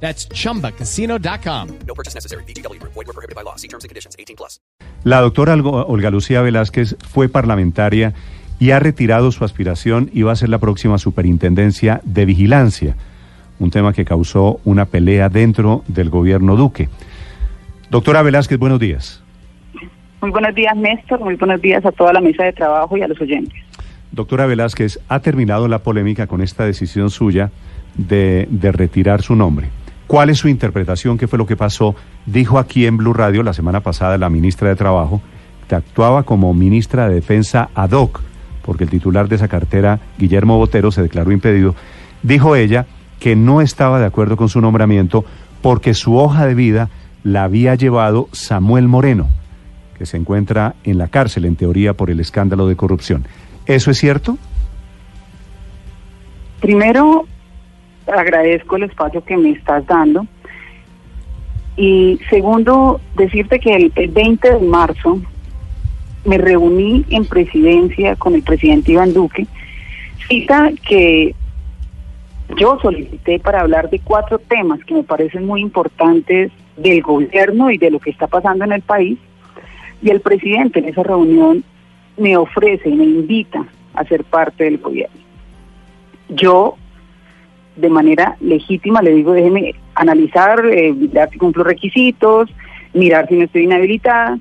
That's 0.00 0.28
chumbacasino.com. 0.28 1.68
No 1.86 1.94
purchase 1.94 2.14
necessary. 2.14 2.44
BGW. 2.44 2.80
Void 2.82 2.94
were 2.94 3.12
prohibited 3.12 3.34
by 3.34 3.42
law. 3.42 3.56
See 3.56 3.68
terms 3.68 3.84
and 3.84 3.90
conditions. 3.90 4.14
18 4.18 4.36
plus. 4.36 4.60
La 5.04 5.20
doctora 5.20 5.54
Olga 5.54 6.10
Lucía 6.10 6.42
Velázquez 6.42 6.96
fue 7.08 7.28
parlamentaria 7.28 8.14
y 8.58 8.70
ha 8.70 8.80
retirado 8.80 9.30
su 9.32 9.44
aspiración 9.44 10.10
y 10.12 10.22
va 10.22 10.32
a 10.32 10.36
ser 10.36 10.48
la 10.48 10.58
próxima 10.58 10.98
superintendencia 10.98 12.00
de 12.04 12.24
vigilancia, 12.24 12.96
un 13.58 13.70
tema 13.70 13.92
que 13.92 14.04
causó 14.04 14.60
una 14.64 14.86
pelea 14.86 15.28
dentro 15.28 15.84
del 15.86 16.10
gobierno 16.10 16.56
Duque. 16.56 16.88
Doctora 17.90 18.22
Velázquez, 18.22 18.58
buenos 18.58 18.80
días. 18.80 19.22
Muy 20.20 20.30
buenos 20.30 20.54
días, 20.54 20.76
Néstor. 20.76 21.20
Muy 21.20 21.36
buenos 21.36 21.60
días 21.60 21.84
a 21.84 21.92
toda 21.92 22.12
la 22.12 22.20
mesa 22.20 22.44
de 22.44 22.52
trabajo 22.52 22.96
y 22.96 23.02
a 23.02 23.08
los 23.08 23.20
oyentes. 23.20 23.54
Doctora 24.10 24.46
Velázquez, 24.46 24.98
ha 25.08 25.20
terminado 25.20 25.68
la 25.68 25.80
polémica 25.80 26.26
con 26.26 26.40
esta 26.40 26.64
decisión 26.64 27.10
suya 27.10 27.50
de, 27.96 28.48
de 28.50 28.72
retirar 28.72 29.22
su 29.22 29.36
nombre. 29.36 29.68
¿Cuál 30.06 30.30
es 30.30 30.38
su 30.38 30.48
interpretación? 30.48 31.18
¿Qué 31.18 31.26
fue 31.26 31.38
lo 31.38 31.46
que 31.46 31.56
pasó? 31.56 31.96
Dijo 32.26 32.58
aquí 32.58 32.86
en 32.86 32.96
Blue 32.96 33.12
Radio 33.12 33.42
la 33.42 33.52
semana 33.52 33.80
pasada 33.80 34.18
la 34.18 34.30
ministra 34.30 34.68
de 34.68 34.76
Trabajo 34.76 35.20
que 35.68 35.74
actuaba 35.74 36.22
como 36.22 36.54
ministra 36.54 37.08
de 37.08 37.16
Defensa 37.16 37.70
ad 37.74 37.90
hoc, 37.90 38.20
porque 38.62 38.84
el 38.84 38.90
titular 38.90 39.28
de 39.28 39.36
esa 39.36 39.48
cartera, 39.48 39.98
Guillermo 40.16 40.58
Botero, 40.58 40.92
se 40.92 41.02
declaró 41.02 41.32
impedido. 41.32 41.74
Dijo 42.22 42.54
ella 42.54 42.86
que 43.18 43.34
no 43.34 43.60
estaba 43.60 43.98
de 43.98 44.06
acuerdo 44.06 44.36
con 44.36 44.48
su 44.48 44.60
nombramiento 44.60 45.24
porque 45.60 45.94
su 45.94 46.16
hoja 46.16 46.46
de 46.46 46.54
vida 46.54 46.88
la 47.24 47.42
había 47.42 47.74
llevado 47.74 48.28
Samuel 48.30 48.86
Moreno, 48.86 49.28
que 49.98 50.06
se 50.06 50.16
encuentra 50.16 50.76
en 50.84 50.98
la 50.98 51.08
cárcel, 51.08 51.44
en 51.44 51.56
teoría, 51.56 51.94
por 51.94 52.10
el 52.10 52.20
escándalo 52.20 52.68
de 52.68 52.76
corrupción. 52.76 53.26
¿Eso 53.66 53.90
es 53.90 53.98
cierto? 53.98 54.38
Primero, 56.60 57.26
agradezco 58.06 58.76
el 58.76 58.84
espacio 58.84 59.24
que 59.24 59.36
me 59.36 59.50
estás 59.50 59.86
dando. 59.86 60.26
Y 61.76 62.18
segundo, 62.30 63.00
decirte 63.16 63.60
que 63.60 63.74
el, 63.74 63.92
el 63.96 64.08
20 64.08 64.54
de 64.54 64.60
marzo 64.60 65.20
me 66.24 66.38
reuní 66.38 67.04
en 67.10 67.24
presidencia 67.24 68.16
con 68.16 68.34
el 68.34 68.42
presidente 68.42 68.92
Iván 68.92 69.12
Duque, 69.12 69.46
cita 70.28 70.70
que 70.88 71.34
yo 72.56 72.78
solicité 72.80 73.38
para 73.38 73.60
hablar 73.60 73.90
de 73.90 73.98
cuatro 73.98 74.38
temas 74.38 74.82
que 74.84 74.94
me 74.94 75.02
parecen 75.02 75.46
muy 75.46 75.60
importantes 75.60 76.52
del 76.76 77.02
gobierno 77.02 77.70
y 77.70 77.78
de 77.78 77.90
lo 77.90 77.98
que 77.98 78.10
está 78.10 78.26
pasando 78.26 78.64
en 78.64 78.72
el 78.72 78.82
país. 78.82 79.18
Y 80.02 80.10
el 80.10 80.20
presidente 80.20 80.78
en 80.78 80.86
esa 80.86 81.02
reunión 81.02 81.64
me 82.16 82.36
ofrece 82.36 82.88
me 82.90 83.04
invita 83.04 83.64
a 83.94 84.04
ser 84.04 84.24
parte 84.24 84.64
del 84.64 84.78
gobierno. 84.78 85.20
Yo, 86.28 86.76
de 87.76 87.88
manera 87.90 88.36
legítima, 88.40 89.02
le 89.02 89.14
digo, 89.14 89.32
déjeme 89.32 89.74
analizar, 89.94 90.64
eh, 90.66 90.92
mirar 90.92 91.30
si 91.30 91.38
cumplo 91.38 91.64
requisitos, 91.64 92.50
mirar 92.94 93.28
si 93.28 93.36
no 93.36 93.44
estoy 93.44 93.64
inhabilitada. 93.64 94.38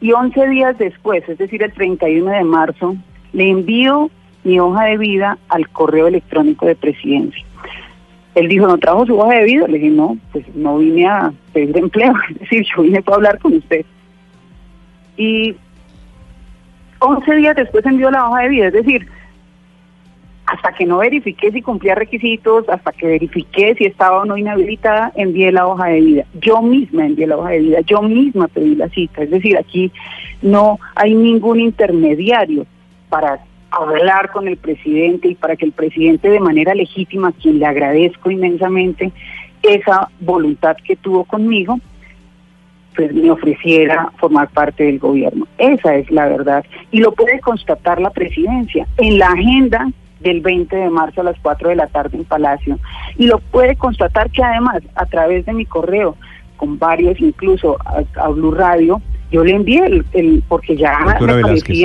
Y 0.00 0.12
11 0.12 0.48
días 0.48 0.78
después, 0.78 1.26
es 1.28 1.38
decir, 1.38 1.62
el 1.62 1.72
31 1.72 2.30
de 2.30 2.44
marzo, 2.44 2.96
le 3.32 3.50
envío 3.50 4.10
mi 4.44 4.60
hoja 4.60 4.84
de 4.84 4.98
vida 4.98 5.38
al 5.48 5.68
correo 5.70 6.06
electrónico 6.06 6.66
de 6.66 6.76
presidencia. 6.76 7.44
Él 8.34 8.48
dijo, 8.48 8.66
¿no 8.66 8.78
trajo 8.78 9.06
su 9.06 9.18
hoja 9.18 9.36
de 9.36 9.44
vida? 9.44 9.66
Le 9.68 9.78
dije, 9.78 9.90
no, 9.90 10.18
pues 10.32 10.44
no 10.54 10.78
vine 10.78 11.06
a 11.06 11.32
pedir 11.52 11.76
empleo, 11.76 12.12
es 12.30 12.40
decir, 12.40 12.66
yo 12.74 12.82
vine 12.82 13.02
para 13.02 13.16
hablar 13.16 13.38
con 13.38 13.54
usted. 13.54 13.84
Y 15.16 15.54
11 16.98 17.34
días 17.36 17.56
después 17.56 17.84
envió 17.86 18.10
la 18.10 18.28
hoja 18.28 18.42
de 18.42 18.48
vida, 18.48 18.66
es 18.66 18.72
decir, 18.72 19.06
hasta 20.46 20.72
que 20.72 20.84
no 20.84 20.98
verifiqué 20.98 21.50
si 21.52 21.62
cumplía 21.62 21.94
requisitos, 21.94 22.68
hasta 22.68 22.92
que 22.92 23.06
verifiqué 23.06 23.74
si 23.76 23.84
estaba 23.86 24.22
o 24.22 24.24
no 24.24 24.36
inhabilitada, 24.36 25.12
envié 25.16 25.50
la 25.50 25.66
hoja 25.66 25.86
de 25.86 26.00
vida. 26.00 26.24
Yo 26.40 26.60
misma 26.60 27.06
envié 27.06 27.26
la 27.26 27.38
hoja 27.38 27.50
de 27.50 27.60
vida, 27.60 27.80
yo 27.80 28.02
misma 28.02 28.48
pedí 28.48 28.74
la 28.74 28.88
cita. 28.90 29.22
Es 29.22 29.30
decir, 29.30 29.56
aquí 29.56 29.90
no 30.42 30.78
hay 30.94 31.14
ningún 31.14 31.60
intermediario 31.60 32.66
para 33.08 33.40
hablar 33.70 34.30
con 34.32 34.46
el 34.46 34.56
presidente 34.56 35.28
y 35.28 35.34
para 35.34 35.56
que 35.56 35.64
el 35.64 35.72
presidente 35.72 36.28
de 36.28 36.40
manera 36.40 36.74
legítima, 36.74 37.28
a 37.28 37.32
quien 37.32 37.58
le 37.58 37.66
agradezco 37.66 38.30
inmensamente 38.30 39.12
esa 39.62 40.10
voluntad 40.20 40.76
que 40.84 40.96
tuvo 40.96 41.24
conmigo, 41.24 41.80
pues 42.94 43.12
me 43.12 43.30
ofreciera 43.30 44.12
formar 44.18 44.48
parte 44.50 44.84
del 44.84 44.98
gobierno. 44.98 45.48
Esa 45.58 45.96
es 45.96 46.10
la 46.10 46.28
verdad. 46.28 46.64
Y 46.92 47.00
lo 47.00 47.12
puede 47.12 47.40
constatar 47.40 48.00
la 48.00 48.10
presidencia 48.10 48.86
en 48.98 49.18
la 49.18 49.28
agenda 49.28 49.90
del 50.24 50.40
20 50.40 50.74
de 50.74 50.90
marzo 50.90 51.20
a 51.20 51.24
las 51.24 51.36
4 51.40 51.68
de 51.68 51.76
la 51.76 51.86
tarde 51.86 52.16
en 52.16 52.24
Palacio. 52.24 52.78
Y 53.16 53.26
lo 53.26 53.38
puede 53.38 53.76
constatar 53.76 54.30
que 54.30 54.42
además, 54.42 54.82
a 54.96 55.06
través 55.06 55.46
de 55.46 55.52
mi 55.52 55.66
correo, 55.66 56.16
con 56.56 56.78
varios 56.78 57.20
incluso 57.20 57.76
a, 57.84 58.02
a 58.20 58.28
Blue 58.28 58.50
Radio, 58.52 59.00
yo 59.30 59.44
le 59.44 59.52
envié 59.52 59.84
el, 59.86 60.04
el- 60.12 60.42
porque 60.48 60.76
ya 60.76 60.96
Doctora 61.04 61.34
me 61.36 61.42
Velázquez. 61.42 61.76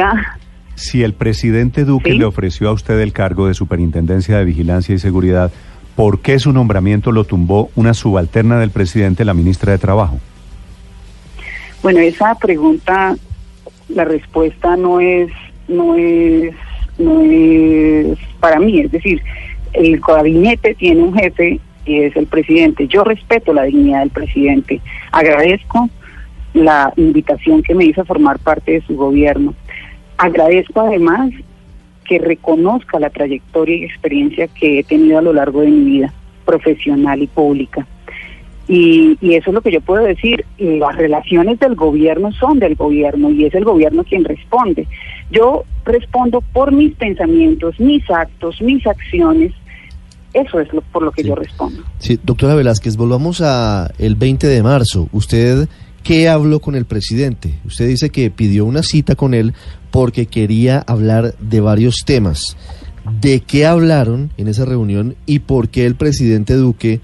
Si 0.75 1.03
el 1.03 1.13
presidente 1.13 1.83
Duque 1.83 2.11
Sí. 2.13 2.17
le 2.17 2.25
ofreció 2.25 2.69
a 2.69 2.71
usted 2.71 2.99
el 3.01 3.11
cargo 3.11 3.47
de 3.47 3.53
superintendencia 3.53 4.37
de 4.37 4.45
vigilancia 4.45 4.95
y 4.95 4.99
seguridad, 4.99 5.51
¿por 5.95 6.21
qué 6.21 6.39
su 6.39 6.53
nombramiento 6.53 7.11
lo 7.11 7.25
tumbó 7.25 7.69
una 7.75 7.93
subalterna 7.93 8.57
del 8.59 8.69
presidente, 8.71 9.25
la 9.25 9.33
ministra 9.33 9.73
de 9.73 9.77
Trabajo? 9.79 10.17
Bueno, 11.83 11.99
esa 11.99 12.35
pregunta, 12.35 13.15
la 13.89 14.05
respuesta 14.05 14.77
no 14.77 14.99
es, 15.01 15.29
no 15.67 15.95
es, 15.95 16.53
no 16.99 17.21
es 17.21 18.17
para 18.39 18.59
mí. 18.59 18.81
Es 18.81 18.91
decir, 18.91 19.21
el 19.73 19.99
gabinete 19.99 20.75
tiene 20.75 21.01
un 21.01 21.13
jefe 21.13 21.59
y 21.85 21.99
es 22.01 22.15
el 22.15 22.27
presidente. 22.27 22.87
Yo 22.87 23.03
respeto 23.03 23.53
la 23.53 23.63
dignidad 23.63 24.01
del 24.01 24.09
presidente. 24.11 24.81
Agradezco 25.11 25.89
la 26.53 26.93
invitación 26.97 27.63
que 27.63 27.75
me 27.75 27.85
hizo 27.85 28.01
a 28.01 28.05
formar 28.05 28.39
parte 28.39 28.73
de 28.73 28.81
su 28.81 28.95
gobierno. 28.95 29.53
Agradezco 30.17 30.81
además 30.81 31.31
que 32.05 32.19
reconozca 32.19 32.99
la 32.99 33.09
trayectoria 33.09 33.77
y 33.77 33.83
experiencia 33.85 34.47
que 34.47 34.79
he 34.79 34.83
tenido 34.83 35.19
a 35.19 35.21
lo 35.21 35.31
largo 35.31 35.61
de 35.61 35.67
mi 35.67 35.83
vida 35.83 36.13
profesional 36.45 37.21
y 37.21 37.27
pública. 37.27 37.85
Y, 38.71 39.17
y 39.19 39.33
eso 39.33 39.49
es 39.49 39.53
lo 39.55 39.61
que 39.61 39.71
yo 39.71 39.81
puedo 39.81 40.03
decir. 40.03 40.45
Las 40.59 40.95
relaciones 40.95 41.59
del 41.59 41.73
gobierno 41.75 42.31
son 42.33 42.59
del 42.59 42.75
gobierno 42.75 43.31
y 43.31 43.45
es 43.45 43.55
el 43.55 43.63
gobierno 43.65 44.03
quien 44.03 44.23
responde. 44.23 44.87
Yo 45.31 45.63
respondo 45.85 46.41
por 46.53 46.71
mis 46.71 46.93
pensamientos, 46.95 47.79
mis 47.79 48.07
actos, 48.11 48.61
mis 48.61 48.85
acciones. 48.85 49.53
Eso 50.35 50.59
es 50.59 50.71
lo, 50.71 50.81
por 50.81 51.01
lo 51.01 51.11
que 51.11 51.23
Sí. 51.23 51.27
yo 51.29 51.35
respondo. 51.35 51.83
Sí, 51.97 52.19
doctora 52.23 52.53
Velázquez, 52.53 52.95
volvamos 52.95 53.41
a 53.41 53.89
el 53.97 54.13
20 54.15 54.45
de 54.45 54.61
marzo. 54.61 55.09
¿Usted 55.11 55.67
qué 56.03 56.29
habló 56.29 56.59
con 56.59 56.75
el 56.75 56.85
presidente? 56.85 57.55
Usted 57.65 57.87
dice 57.87 58.11
que 58.11 58.29
pidió 58.29 58.65
una 58.65 58.83
cita 58.83 59.15
con 59.15 59.33
él 59.33 59.55
porque 59.89 60.27
quería 60.27 60.83
hablar 60.85 61.33
de 61.39 61.59
varios 61.59 62.03
temas. 62.05 62.55
¿De 63.19 63.39
qué 63.39 63.65
hablaron 63.65 64.29
en 64.37 64.47
esa 64.47 64.65
reunión 64.65 65.15
y 65.25 65.39
por 65.39 65.69
qué 65.69 65.87
el 65.87 65.95
presidente 65.95 66.53
Duque 66.53 66.99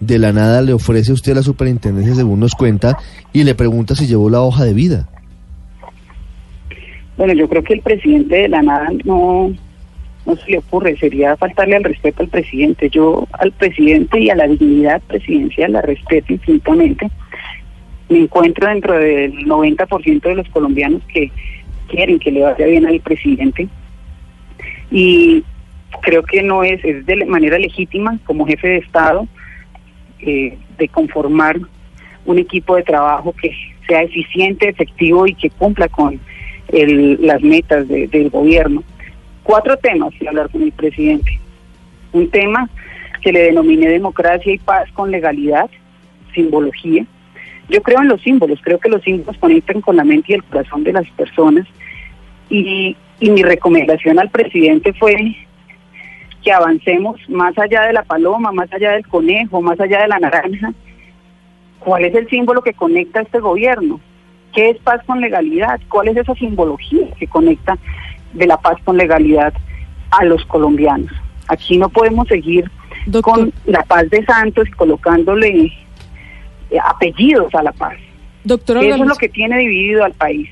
de 0.00 0.18
la 0.18 0.32
nada 0.32 0.62
le 0.62 0.72
ofrece 0.72 1.10
a 1.10 1.14
usted 1.14 1.34
la 1.34 1.42
superintendencia 1.42 2.14
según 2.14 2.40
nos 2.40 2.54
cuenta 2.54 2.98
y 3.32 3.44
le 3.44 3.54
pregunta 3.54 3.94
si 3.94 4.06
llevó 4.06 4.30
la 4.30 4.40
hoja 4.40 4.64
de 4.64 4.74
vida? 4.74 5.08
Bueno, 7.16 7.32
yo 7.32 7.48
creo 7.48 7.64
que 7.64 7.74
el 7.74 7.80
presidente 7.80 8.36
de 8.36 8.48
la 8.48 8.62
nada 8.62 8.88
no, 9.04 9.52
no 10.26 10.36
se 10.36 10.50
le 10.50 10.58
ocurre, 10.58 10.96
sería 10.98 11.36
faltarle 11.36 11.76
al 11.76 11.84
respeto 11.84 12.22
al 12.22 12.28
presidente. 12.28 12.90
Yo 12.90 13.26
al 13.32 13.52
presidente 13.52 14.20
y 14.20 14.28
a 14.28 14.34
la 14.34 14.46
dignidad 14.46 15.00
presidencial 15.02 15.72
la 15.72 15.82
respeto 15.82 16.32
infinitamente. 16.32 17.10
Me 18.08 18.18
encuentro 18.18 18.68
dentro 18.68 18.98
del 18.98 19.32
90% 19.46 20.20
de 20.20 20.34
los 20.34 20.48
colombianos 20.50 21.02
que 21.12 21.30
quieren 21.88 22.18
que 22.18 22.32
le 22.32 22.42
vaya 22.42 22.66
bien 22.66 22.86
al 22.86 23.00
presidente. 23.00 23.68
Y 24.90 25.42
creo 26.02 26.22
que 26.22 26.42
no 26.42 26.64
es, 26.64 26.84
es 26.84 27.06
de 27.06 27.24
manera 27.24 27.58
legítima 27.58 28.18
como 28.26 28.46
jefe 28.46 28.68
de 28.68 28.76
Estado 28.78 29.26
eh, 30.20 30.56
de 30.78 30.88
conformar 30.88 31.58
un 32.24 32.38
equipo 32.38 32.76
de 32.76 32.82
trabajo 32.82 33.32
que 33.40 33.52
sea 33.86 34.02
eficiente, 34.02 34.68
efectivo 34.68 35.26
y 35.26 35.34
que 35.34 35.50
cumpla 35.50 35.88
con 35.88 36.18
el, 36.68 37.18
las 37.24 37.40
metas 37.42 37.86
de- 37.88 38.08
del 38.08 38.30
gobierno. 38.30 38.82
Cuatro 39.44 39.76
temas 39.76 40.12
que 40.18 40.28
hablar 40.28 40.48
con 40.50 40.62
el 40.62 40.72
presidente. 40.72 41.38
Un 42.12 42.28
tema 42.30 42.68
que 43.22 43.32
le 43.32 43.40
denominé 43.42 43.88
democracia 43.88 44.52
y 44.52 44.58
paz 44.58 44.90
con 44.92 45.10
legalidad, 45.10 45.70
simbología. 46.34 47.04
Yo 47.68 47.82
creo 47.82 48.00
en 48.00 48.08
los 48.08 48.20
símbolos, 48.22 48.60
creo 48.62 48.78
que 48.78 48.88
los 48.88 49.02
símbolos 49.02 49.36
conectan 49.38 49.80
con 49.80 49.96
la 49.96 50.04
mente 50.04 50.32
y 50.32 50.34
el 50.36 50.44
corazón 50.44 50.82
de 50.84 50.92
las 50.92 51.08
personas. 51.10 51.66
Y, 52.48 52.96
y 53.20 53.30
mi 53.30 53.42
recomendación 53.42 54.18
al 54.18 54.30
presidente 54.30 54.92
fue 54.92 55.14
que 56.46 56.52
avancemos 56.52 57.16
más 57.28 57.58
allá 57.58 57.88
de 57.88 57.92
la 57.92 58.04
paloma, 58.04 58.52
más 58.52 58.72
allá 58.72 58.92
del 58.92 59.04
conejo, 59.08 59.60
más 59.60 59.80
allá 59.80 60.02
de 60.02 60.06
la 60.06 60.20
naranja. 60.20 60.72
¿Cuál 61.80 62.04
es 62.04 62.14
el 62.14 62.28
símbolo 62.28 62.62
que 62.62 62.72
conecta 62.72 63.18
a 63.18 63.22
este 63.24 63.40
gobierno? 63.40 63.98
¿Qué 64.54 64.70
es 64.70 64.78
paz 64.78 65.02
con 65.06 65.20
legalidad? 65.20 65.80
¿Cuál 65.88 66.06
es 66.06 66.18
esa 66.18 66.36
simbología 66.36 67.08
que 67.18 67.26
conecta 67.26 67.76
de 68.32 68.46
la 68.46 68.56
paz 68.58 68.76
con 68.84 68.96
legalidad 68.96 69.54
a 70.12 70.24
los 70.24 70.44
colombianos? 70.46 71.10
Aquí 71.48 71.78
no 71.78 71.88
podemos 71.88 72.28
seguir 72.28 72.70
Doctor. 73.06 73.22
con 73.34 73.52
la 73.64 73.82
paz 73.82 74.08
de 74.10 74.24
Santos 74.24 74.68
colocándole 74.76 75.72
eh, 76.70 76.78
apellidos 76.80 77.52
a 77.56 77.64
la 77.64 77.72
paz. 77.72 77.96
Doctora 78.44 78.82
Eso 78.82 79.02
es 79.02 79.08
lo 79.08 79.16
que 79.16 79.28
tiene 79.28 79.58
dividido 79.58 80.04
al 80.04 80.12
país. 80.12 80.48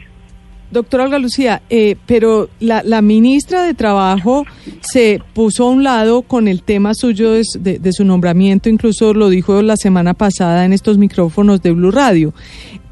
Doctora 0.70 1.04
Olga 1.04 1.18
Lucía, 1.18 1.62
eh, 1.70 1.96
pero 2.06 2.48
la, 2.60 2.82
ministra 3.02 3.62
de 3.62 3.74
Trabajo 3.74 4.44
se 4.80 5.20
puso 5.34 5.64
a 5.64 5.70
un 5.70 5.84
lado 5.84 6.22
con 6.22 6.48
el 6.48 6.62
tema 6.62 6.94
suyo 6.94 7.32
de 7.32 7.92
su 7.92 8.04
nombramiento, 8.04 8.68
incluso 8.68 9.14
lo 9.14 9.28
dijo 9.28 9.62
la 9.62 9.76
semana 9.76 10.14
pasada 10.14 10.64
en 10.64 10.72
estos 10.72 10.98
micrófonos 10.98 11.62
de 11.62 11.72
Blue 11.72 11.90
Radio. 11.90 12.32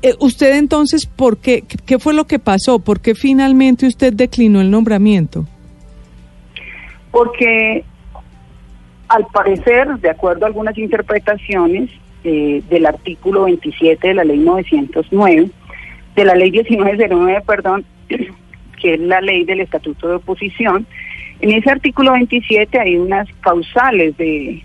Eh, 0.02 0.14
usted 0.20 0.56
entonces, 0.56 1.06
¿por 1.06 1.38
qué, 1.38 1.64
qué 1.86 1.98
fue 1.98 2.14
lo 2.14 2.26
que 2.26 2.38
pasó? 2.38 2.78
¿Por 2.78 3.00
qué 3.00 3.14
finalmente 3.14 3.86
usted 3.86 4.12
declinó 4.12 4.60
el 4.60 4.70
nombramiento? 4.70 5.46
porque 7.12 7.84
al 9.08 9.26
parecer, 9.26 9.86
de 9.98 10.10
acuerdo 10.10 10.44
a 10.44 10.48
algunas 10.48 10.76
interpretaciones 10.76 11.90
eh, 12.24 12.62
del 12.68 12.86
artículo 12.86 13.44
27 13.44 14.08
de 14.08 14.14
la 14.14 14.24
ley 14.24 14.38
909, 14.38 15.50
de 16.14 16.24
la 16.24 16.34
ley 16.34 16.50
1909, 16.50 17.42
perdón, 17.46 17.84
que 18.80 18.94
es 18.94 19.00
la 19.00 19.20
ley 19.20 19.44
del 19.44 19.60
estatuto 19.60 20.08
de 20.08 20.14
oposición, 20.16 20.86
en 21.40 21.50
ese 21.50 21.70
artículo 21.70 22.12
27 22.12 22.78
hay 22.78 22.96
unas 22.96 23.28
causales 23.40 24.16
de, 24.16 24.62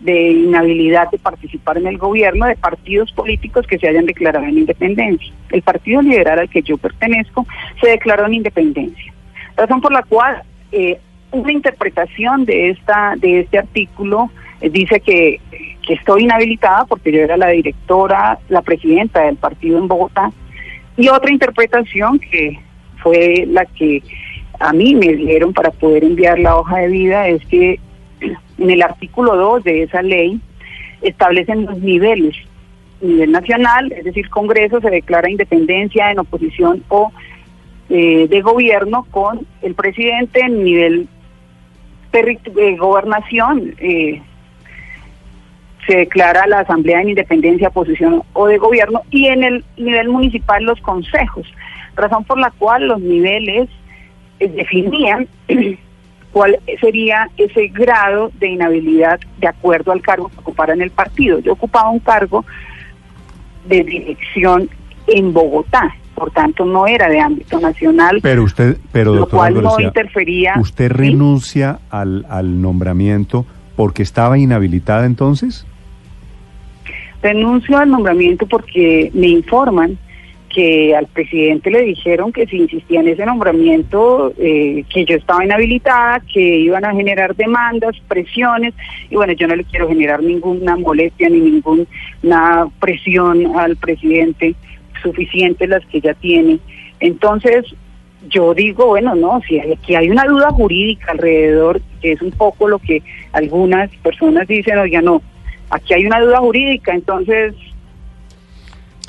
de 0.00 0.30
inhabilidad 0.30 1.10
de 1.10 1.18
participar 1.18 1.78
en 1.78 1.86
el 1.86 1.98
gobierno 1.98 2.46
de 2.46 2.56
partidos 2.56 3.12
políticos 3.12 3.66
que 3.66 3.78
se 3.78 3.88
hayan 3.88 4.06
declarado 4.06 4.44
en 4.44 4.58
independencia. 4.58 5.32
El 5.50 5.62
Partido 5.62 6.02
Liberal 6.02 6.40
al 6.40 6.50
que 6.50 6.62
yo 6.62 6.78
pertenezco 6.78 7.46
se 7.80 7.90
declaró 7.90 8.26
en 8.26 8.34
independencia, 8.34 9.12
razón 9.56 9.80
por 9.80 9.92
la 9.92 10.02
cual 10.02 10.42
eh, 10.72 10.98
una 11.30 11.52
interpretación 11.52 12.44
de 12.44 12.70
esta 12.70 13.14
de 13.16 13.40
este 13.40 13.58
artículo 13.58 14.30
eh, 14.60 14.70
dice 14.70 15.00
que, 15.00 15.40
que 15.86 15.94
estoy 15.94 16.24
inhabilitada 16.24 16.84
porque 16.86 17.12
yo 17.12 17.20
era 17.20 17.36
la 17.36 17.48
directora, 17.48 18.38
la 18.48 18.62
presidenta 18.62 19.22
del 19.22 19.36
partido 19.36 19.78
en 19.78 19.88
Bogotá, 19.88 20.32
y 20.96 21.08
otra 21.08 21.30
interpretación 21.30 22.18
que 22.18 22.58
fue 23.02 23.44
la 23.46 23.64
que 23.64 24.02
a 24.58 24.72
mí 24.72 24.94
me 24.94 25.14
dieron 25.14 25.52
para 25.52 25.70
poder 25.70 26.04
enviar 26.04 26.38
la 26.38 26.56
hoja 26.56 26.78
de 26.78 26.88
vida 26.88 27.28
es 27.28 27.44
que 27.46 27.78
en 28.58 28.70
el 28.70 28.82
artículo 28.82 29.36
2 29.36 29.64
de 29.64 29.82
esa 29.82 30.02
ley 30.02 30.40
establecen 31.02 31.66
los 31.66 31.78
niveles. 31.78 32.34
Nivel 33.02 33.30
nacional, 33.30 33.92
es 33.92 34.04
decir, 34.04 34.30
Congreso 34.30 34.80
se 34.80 34.88
declara 34.88 35.30
independencia 35.30 36.10
en 36.10 36.18
oposición 36.18 36.82
o 36.88 37.12
eh, 37.90 38.26
de 38.28 38.40
gobierno 38.40 39.06
con 39.10 39.46
el 39.60 39.74
presidente 39.74 40.40
en 40.40 40.64
nivel 40.64 41.08
eh, 42.12 42.76
gobernación. 42.78 43.74
eh, 43.78 44.22
se 45.86 45.96
declara 45.96 46.46
la 46.46 46.60
Asamblea 46.60 47.00
en 47.00 47.10
independencia, 47.10 47.68
oposición 47.68 48.22
o 48.32 48.46
de 48.46 48.58
gobierno 48.58 49.02
y 49.10 49.26
en 49.26 49.44
el 49.44 49.64
nivel 49.76 50.08
municipal 50.08 50.64
los 50.64 50.80
consejos, 50.80 51.46
razón 51.94 52.24
por 52.24 52.38
la 52.38 52.50
cual 52.50 52.88
los 52.88 53.00
niveles 53.00 53.68
eh, 54.40 54.48
definían 54.48 55.28
cuál 56.32 56.58
sería 56.80 57.30
ese 57.36 57.68
grado 57.68 58.30
de 58.38 58.48
inhabilidad 58.48 59.20
de 59.38 59.48
acuerdo 59.48 59.92
al 59.92 60.02
cargo 60.02 60.28
que 60.28 60.38
ocupara 60.40 60.74
en 60.74 60.82
el 60.82 60.90
partido. 60.90 61.38
Yo 61.38 61.52
ocupaba 61.52 61.90
un 61.90 62.00
cargo 62.00 62.44
de 63.68 63.82
dirección 63.84 64.68
en 65.06 65.32
Bogotá, 65.32 65.94
por 66.14 66.30
tanto 66.32 66.64
no 66.64 66.86
era 66.86 67.08
de 67.08 67.20
ámbito 67.20 67.60
nacional, 67.60 68.20
Pero 68.22 68.42
usted, 68.42 68.78
pero 68.90 69.14
lo 69.14 69.28
cual 69.28 69.62
no 69.62 69.78
interfería. 69.78 70.54
¿usted 70.58 70.88
¿sí? 70.88 70.92
renuncia 70.92 71.78
al, 71.90 72.26
al 72.28 72.60
nombramiento 72.60 73.46
porque 73.76 74.02
estaba 74.02 74.36
inhabilitada 74.36 75.06
entonces? 75.06 75.66
Renuncio 77.26 77.76
al 77.76 77.90
nombramiento 77.90 78.46
porque 78.46 79.10
me 79.12 79.26
informan 79.26 79.98
que 80.48 80.94
al 80.94 81.08
presidente 81.08 81.72
le 81.72 81.82
dijeron 81.82 82.32
que 82.32 82.46
si 82.46 82.56
insistía 82.56 83.00
en 83.00 83.08
ese 83.08 83.26
nombramiento, 83.26 84.32
eh, 84.38 84.84
que 84.88 85.04
yo 85.04 85.16
estaba 85.16 85.44
inhabilitada, 85.44 86.22
que 86.32 86.40
iban 86.40 86.84
a 86.84 86.94
generar 86.94 87.34
demandas, 87.34 87.96
presiones, 88.06 88.74
y 89.10 89.16
bueno, 89.16 89.32
yo 89.32 89.48
no 89.48 89.56
le 89.56 89.64
quiero 89.64 89.88
generar 89.88 90.22
ninguna 90.22 90.76
molestia 90.76 91.28
ni 91.28 91.40
ninguna 91.40 92.68
presión 92.78 93.56
al 93.56 93.74
presidente, 93.74 94.54
suficientes 95.02 95.68
las 95.68 95.84
que 95.86 96.00
ya 96.00 96.14
tiene. 96.14 96.60
Entonces, 97.00 97.64
yo 98.28 98.54
digo, 98.54 98.86
bueno, 98.86 99.16
no, 99.16 99.40
si 99.48 99.58
aquí 99.58 99.96
hay 99.96 100.10
una 100.10 100.26
duda 100.26 100.52
jurídica 100.52 101.10
alrededor, 101.10 101.80
que 102.00 102.12
es 102.12 102.22
un 102.22 102.30
poco 102.30 102.68
lo 102.68 102.78
que 102.78 103.02
algunas 103.32 103.90
personas 103.96 104.46
dicen, 104.46 104.78
oiga, 104.78 105.02
no, 105.02 105.22
aquí 105.70 105.94
hay 105.94 106.06
una 106.06 106.20
duda 106.20 106.38
jurídica, 106.38 106.92
entonces, 106.92 107.54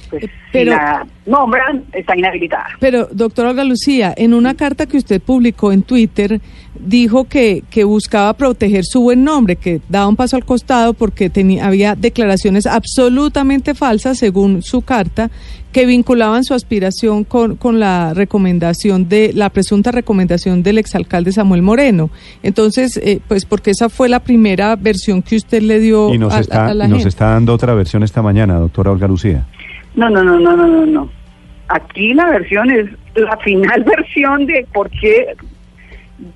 pues, 0.10 0.26
pero- 0.52 0.72
si 0.72 0.78
la 0.78 1.06
nombran, 1.26 1.84
está 1.94 2.18
inhabilitada. 2.18 2.68
Pero, 2.80 3.08
doctora 3.12 3.50
Olga 3.50 3.64
Lucía, 3.64 4.14
en 4.16 4.34
una 4.34 4.56
carta 4.56 4.86
que 4.86 4.98
usted 4.98 5.22
publicó 5.22 5.72
en 5.72 5.84
Twitter, 5.84 6.40
dijo 6.80 7.26
que, 7.26 7.64
que 7.70 7.84
buscaba 7.84 8.34
proteger 8.34 8.86
su 8.86 9.02
buen 9.02 9.24
nombre, 9.24 9.56
que 9.58 9.82
daba 9.90 10.08
un 10.08 10.16
paso 10.16 10.36
al 10.38 10.46
costado 10.46 10.94
porque 10.94 11.30
tenía, 11.30 11.66
había 11.68 11.96
declaraciones 11.96 12.66
absolutamente 12.66 13.74
falsas, 13.76 14.18
según 14.20 14.62
su 14.62 14.82
carta, 14.82 15.30
que 15.72 15.86
vinculaban 15.86 16.44
su 16.44 16.54
aspiración 16.54 17.24
con, 17.24 17.56
con 17.58 17.80
la 17.80 18.14
recomendación 18.14 19.10
de, 19.10 19.32
la 19.34 19.50
presunta 19.50 19.92
recomendación 19.92 20.64
del 20.64 20.78
exalcalde 20.78 21.32
Samuel 21.32 21.62
Moreno. 21.62 22.10
Entonces, 22.42 22.98
eh, 23.04 23.20
pues 23.28 23.46
porque 23.46 23.72
esa 23.72 23.90
fue 23.90 24.08
la 24.08 24.22
primera 24.22 24.76
versión 24.76 25.22
que 25.22 25.36
usted 25.36 25.62
le 25.62 25.80
dio 25.80 26.14
Y 26.14 26.18
nos, 26.18 26.34
a, 26.34 26.40
está, 26.40 26.68
a 26.68 26.74
la 26.74 26.86
y 26.86 26.90
nos 26.90 27.00
gente. 27.00 27.10
está 27.10 27.32
dando 27.32 27.54
otra 27.54 27.74
versión 27.74 28.04
esta 28.04 28.22
mañana, 28.22 28.56
doctora 28.56 28.92
Olga 28.92 29.08
Lucía. 29.08 29.46
No, 29.98 30.10
no, 30.10 30.24
no, 30.24 30.40
no, 30.40 30.56
no, 30.56 30.66
no, 30.68 30.86
no. 30.86 31.10
Aquí 31.68 32.14
la 32.14 32.30
versión 32.30 32.72
es 32.72 32.86
la 33.16 33.36
final 33.38 33.84
versión 33.98 34.46
de 34.46 34.66
por 34.72 34.90
qué 34.90 35.36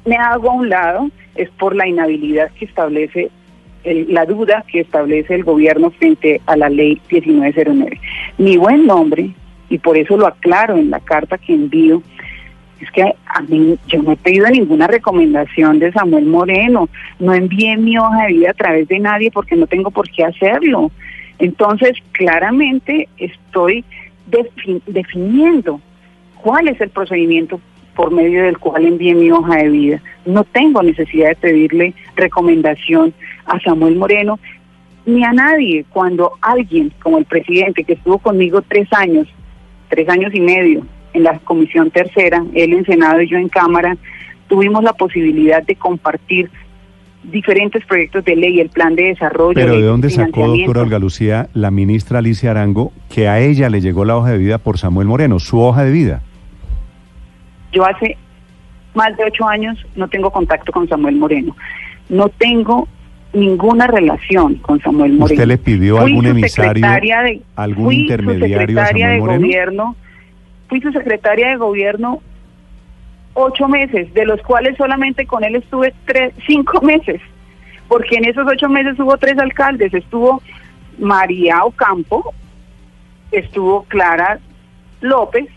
me 0.05 0.15
hago 0.17 0.49
a 0.51 0.53
un 0.55 0.67
lado 0.69 1.09
es 1.35 1.49
por 1.51 1.75
la 1.75 1.87
inhabilidad 1.87 2.51
que 2.59 2.65
establece 2.65 3.29
el- 3.83 4.13
la 4.13 4.25
duda 4.25 4.63
que 4.67 4.81
establece 4.81 5.33
el 5.35 5.43
gobierno 5.43 5.89
frente 5.91 6.41
a 6.45 6.55
la 6.57 6.69
ley 6.69 7.01
1909. 7.09 7.99
Mi 8.37 8.57
buen 8.57 8.85
nombre, 8.85 9.31
y 9.69 9.77
por 9.77 9.97
eso 9.97 10.17
lo 10.17 10.27
aclaro 10.27 10.75
en 10.77 10.89
la 10.91 10.99
carta 10.99 11.37
que 11.37 11.53
envío, 11.53 12.03
es 12.81 12.91
que 12.91 13.03
a 13.03 13.41
mí 13.41 13.77
yo 13.87 14.01
no 14.03 14.11
he 14.11 14.17
pedido 14.17 14.47
ninguna 14.49 14.87
recomendación 14.87 15.79
de 15.79 15.91
Samuel 15.93 16.25
Moreno, 16.25 16.89
no 17.19 17.33
envié 17.33 17.77
mi 17.77 17.97
hoja 17.97 18.23
de 18.25 18.33
vida 18.33 18.49
a 18.51 18.53
través 18.55 18.87
de 18.87 18.99
nadie 18.99 19.31
porque 19.31 19.55
no 19.55 19.65
tengo 19.67 19.89
por 19.91 20.09
qué 20.09 20.25
hacerlo. 20.25 20.91
Entonces, 21.41 21.93
claramente 22.11 23.09
estoy 23.17 23.83
defi- 24.29 24.81
definiendo 24.85 25.81
cuál 26.41 26.67
es 26.67 26.79
el 26.79 26.89
procedimiento 26.91 27.59
por 27.95 28.11
medio 28.11 28.43
del 28.43 28.59
cual 28.59 28.85
envié 28.85 29.15
mi 29.15 29.31
hoja 29.31 29.57
de 29.57 29.69
vida. 29.69 30.01
No 30.25 30.43
tengo 30.43 30.83
necesidad 30.83 31.29
de 31.29 31.35
pedirle 31.35 31.93
recomendación 32.15 33.13
a 33.45 33.59
Samuel 33.59 33.95
Moreno 33.95 34.39
ni 35.05 35.23
a 35.23 35.33
nadie 35.33 35.83
cuando 35.89 36.33
alguien 36.41 36.93
como 37.01 37.17
el 37.17 37.25
presidente 37.25 37.83
que 37.83 37.93
estuvo 37.93 38.19
conmigo 38.19 38.61
tres 38.61 38.87
años, 38.93 39.27
tres 39.89 40.07
años 40.09 40.33
y 40.35 40.39
medio 40.39 40.85
en 41.13 41.23
la 41.23 41.39
comisión 41.39 41.89
tercera, 41.89 42.45
él 42.53 42.73
en 42.73 42.85
Senado 42.85 43.19
y 43.19 43.27
yo 43.27 43.37
en 43.37 43.49
Cámara, 43.49 43.97
tuvimos 44.47 44.83
la 44.83 44.93
posibilidad 44.93 45.63
de 45.63 45.75
compartir 45.75 46.51
diferentes 47.23 47.85
proyectos 47.85 48.25
de 48.25 48.35
ley, 48.35 48.59
el 48.59 48.69
plan 48.69 48.95
de 48.95 49.03
desarrollo. 49.03 49.53
Pero 49.53 49.75
¿de 49.75 49.83
dónde 49.85 50.09
sacó, 50.09 50.47
doctora 50.47 50.81
Olga 50.81 50.99
Lucía, 50.99 51.49
la 51.53 51.69
ministra 51.71 52.19
Alicia 52.19 52.51
Arango, 52.51 52.91
que 53.13 53.27
a 53.27 53.39
ella 53.39 53.69
le 53.69 53.79
llegó 53.81 54.05
la 54.05 54.17
hoja 54.17 54.31
de 54.31 54.37
vida 54.39 54.57
por 54.57 54.77
Samuel 54.77 55.07
Moreno, 55.07 55.39
su 55.39 55.59
hoja 55.59 55.83
de 55.83 55.91
vida? 55.91 56.21
Yo 57.71 57.85
hace 57.85 58.17
más 58.95 59.15
de 59.17 59.23
ocho 59.25 59.47
años 59.47 59.77
no 59.95 60.07
tengo 60.07 60.31
contacto 60.31 60.71
con 60.71 60.87
Samuel 60.87 61.15
Moreno. 61.15 61.55
No 62.09 62.27
tengo 62.29 62.87
ninguna 63.33 63.87
relación 63.87 64.55
con 64.55 64.81
Samuel 64.81 65.13
Moreno. 65.13 65.25
¿Usted 65.35 65.47
le 65.47 65.57
pidió 65.57 65.97
Fui 65.97 66.09
algún 66.11 66.25
emisario, 66.25 66.85
de- 66.87 67.41
algún 67.55 67.93
intermediario 67.93 68.81
a 68.81 68.87
Samuel 68.87 69.09
de 69.11 69.19
Moreno? 69.19 69.41
gobierno. 69.41 69.95
Fui 70.67 70.81
su 70.81 70.91
secretaria 70.91 71.49
de 71.49 71.55
gobierno 71.57 72.19
ocho 73.33 73.67
meses, 73.67 74.13
de 74.13 74.25
los 74.25 74.41
cuales 74.41 74.77
solamente 74.77 75.25
con 75.25 75.43
él 75.43 75.55
estuve 75.55 75.93
tres, 76.05 76.33
cinco 76.45 76.81
meses, 76.83 77.21
porque 77.87 78.17
en 78.17 78.25
esos 78.25 78.47
ocho 78.47 78.69
meses 78.69 78.99
hubo 78.99 79.17
tres 79.17 79.37
alcaldes. 79.37 79.93
Estuvo 79.93 80.41
María 80.97 81.63
Ocampo, 81.63 82.33
estuvo 83.31 83.83
Clara 83.83 84.39
López 85.01 85.47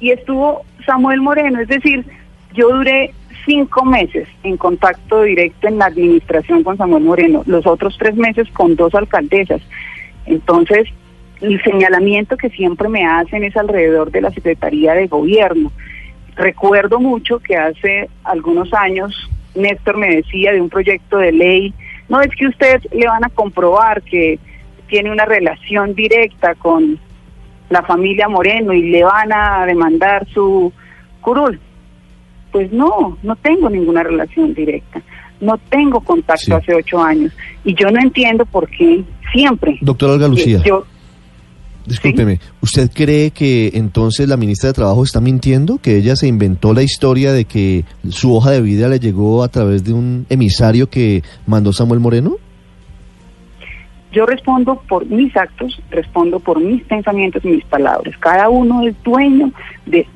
y 0.00 0.10
estuvo 0.10 0.62
Samuel 0.84 1.20
Moreno. 1.20 1.60
Es 1.60 1.68
decir, 1.68 2.04
yo 2.54 2.68
duré 2.68 3.12
cinco 3.44 3.84
meses 3.84 4.28
en 4.42 4.56
contacto 4.56 5.22
directo 5.22 5.68
en 5.68 5.78
la 5.78 5.86
administración 5.86 6.62
con 6.62 6.76
Samuel 6.76 7.04
Moreno, 7.04 7.42
los 7.46 7.66
otros 7.66 7.96
tres 7.98 8.14
meses 8.16 8.48
con 8.52 8.76
dos 8.76 8.94
alcaldesas. 8.94 9.60
Entonces, 10.26 10.88
el 11.40 11.60
señalamiento 11.62 12.36
que 12.36 12.50
siempre 12.50 12.88
me 12.88 13.04
hacen 13.04 13.42
es 13.42 13.56
alrededor 13.56 14.10
de 14.10 14.20
la 14.20 14.30
Secretaría 14.30 14.94
de 14.94 15.08
Gobierno. 15.08 15.72
Recuerdo 16.36 16.98
mucho 16.98 17.38
que 17.40 17.56
hace 17.56 18.08
algunos 18.24 18.72
años 18.72 19.14
Néstor 19.54 19.98
me 19.98 20.16
decía 20.16 20.52
de 20.52 20.60
un 20.60 20.70
proyecto 20.70 21.18
de 21.18 21.30
ley, 21.32 21.74
no 22.08 22.20
es 22.20 22.30
que 22.34 22.46
usted 22.46 22.80
le 22.92 23.06
van 23.06 23.24
a 23.24 23.28
comprobar 23.28 24.02
que 24.02 24.38
tiene 24.88 25.10
una 25.10 25.24
relación 25.26 25.94
directa 25.94 26.54
con 26.54 26.98
la 27.68 27.82
familia 27.82 28.28
Moreno 28.28 28.72
y 28.72 28.82
le 28.90 29.04
van 29.04 29.32
a 29.32 29.64
demandar 29.66 30.26
su 30.32 30.72
curul. 31.20 31.60
Pues 32.50 32.70
no, 32.72 33.16
no 33.22 33.36
tengo 33.36 33.70
ninguna 33.70 34.02
relación 34.02 34.52
directa. 34.54 35.00
No 35.40 35.56
tengo 35.58 36.00
contacto 36.00 36.44
Sí. 36.44 36.52
hace 36.52 36.74
ocho 36.74 37.02
años. 37.02 37.32
Y 37.64 37.74
yo 37.74 37.90
no 37.90 38.00
entiendo 38.00 38.44
por 38.46 38.68
qué 38.68 39.02
siempre. 39.32 39.78
Doctora 39.80 40.12
Olga 40.14 40.28
Lucía, 40.28 40.62
yo- 40.64 40.84
discúlpeme, 41.86 42.40
¿usted 42.60 42.90
cree 42.92 43.30
que 43.30 43.72
entonces 43.74 44.28
la 44.28 44.36
ministra 44.36 44.68
de 44.68 44.74
Trabajo 44.74 45.04
está 45.04 45.20
mintiendo? 45.20 45.78
¿Que 45.78 45.96
ella 45.96 46.16
se 46.16 46.26
inventó 46.26 46.74
la 46.74 46.82
historia 46.82 47.32
de 47.32 47.44
que 47.44 47.84
su 48.08 48.34
hoja 48.34 48.50
de 48.50 48.60
vida 48.60 48.88
le 48.88 49.00
llegó 49.00 49.42
a 49.42 49.48
través 49.48 49.84
de 49.84 49.92
un 49.92 50.26
emisario 50.28 50.88
que 50.88 51.22
mandó 51.46 51.72
Samuel 51.72 52.00
Moreno? 52.00 52.36
Yo 54.12 54.26
respondo 54.26 54.82
por 54.88 55.06
mis 55.06 55.34
actos, 55.36 55.80
respondo 55.90 56.38
por 56.38 56.60
mis 56.60 56.82
pensamientos 56.84 57.44
y 57.44 57.48
mis 57.48 57.64
palabras. 57.64 58.14
Cada 58.18 58.50
uno 58.50 58.86
es 58.86 58.94
dueño 59.02 59.50
de 59.86 60.06